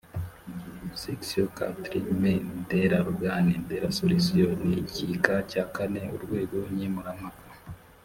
section 1.03 1.47
quatri 1.57 1.99
me 2.21 2.33
de 2.69 2.79
l 2.91 2.93
organe 3.09 3.53
de 3.67 3.75
r 3.83 3.85
solution 3.99 4.55
igika 4.81 5.35
cya 5.51 5.63
kane 5.75 6.01
urwego 6.15 6.57
nkemurampaka 6.73 7.47